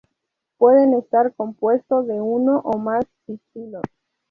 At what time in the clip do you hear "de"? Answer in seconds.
2.01-2.19